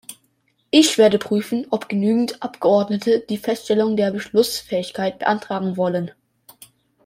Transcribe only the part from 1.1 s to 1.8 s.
prüfen,